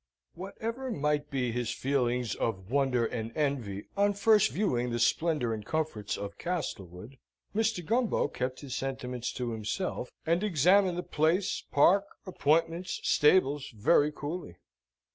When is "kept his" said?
8.27-8.73